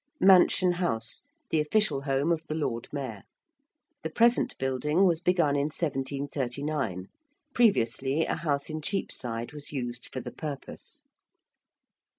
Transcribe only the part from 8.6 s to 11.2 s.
in Cheapside was used for the purpose.